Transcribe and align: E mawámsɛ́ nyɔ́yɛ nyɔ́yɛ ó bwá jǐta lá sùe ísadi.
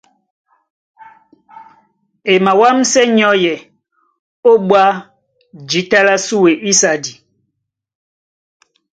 E 2.31 2.33
mawámsɛ́ 2.45 3.03
nyɔ́yɛ 3.15 3.55
nyɔ́yɛ 3.55 3.55
ó 4.49 4.51
bwá 4.67 4.83
jǐta 5.69 5.99
lá 6.07 6.15
sùe 6.27 6.51
ísadi. 6.69 7.13